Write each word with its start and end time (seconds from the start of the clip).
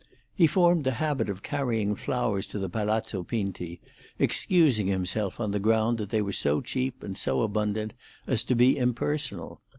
He 0.33 0.47
formed 0.47 0.83
the 0.83 0.93
habit 0.97 1.29
of 1.29 1.43
carrying 1.43 1.93
flowers 1.93 2.47
to 2.47 2.57
the 2.57 2.67
Palazzo 2.69 3.21
Pinti, 3.21 3.79
excusing 4.17 4.87
himself 4.87 5.39
on 5.39 5.51
the 5.51 5.59
ground 5.59 5.99
that 5.99 6.09
they 6.09 6.23
were 6.23 6.31
so 6.33 6.59
cheap 6.59 7.03
and 7.03 7.15
so 7.15 7.43
abundant 7.43 7.93
as 8.25 8.43
to 8.45 8.55
be 8.55 8.79
impersonal. 8.79 9.61